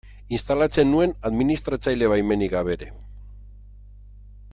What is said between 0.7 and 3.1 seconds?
nuen administratzaile baimenik gabe ere.